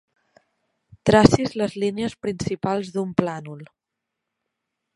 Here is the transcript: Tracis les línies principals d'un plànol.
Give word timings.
Tracis 1.09 1.53
les 1.61 1.75
línies 1.83 2.17
principals 2.27 2.89
d'un 2.97 3.15
plànol. 3.21 3.61